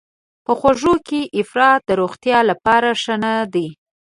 [0.45, 3.67] په خوږو کې افراط د روغتیا لپاره ښه نه دی.